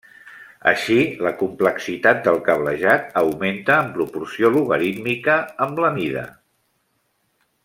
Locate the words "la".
1.25-1.31, 5.87-5.97